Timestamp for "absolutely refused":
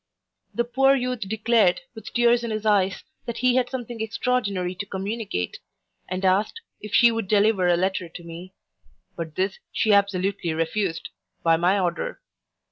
9.93-11.09